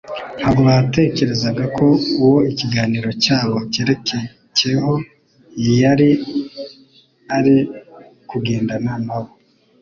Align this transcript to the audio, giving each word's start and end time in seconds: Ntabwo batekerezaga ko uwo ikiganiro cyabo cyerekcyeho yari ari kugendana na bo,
Ntabwo 0.37 0.61
batekerezaga 0.69 1.65
ko 1.77 1.87
uwo 2.23 2.39
ikiganiro 2.51 3.09
cyabo 3.23 3.57
cyerekcyeho 3.73 4.93
yari 5.81 6.09
ari 7.37 7.55
kugendana 8.29 8.93
na 9.05 9.17
bo, 9.23 9.29